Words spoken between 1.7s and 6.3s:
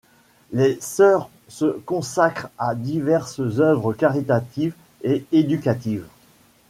consacrent à diverses œuvres caritatives et éducatives.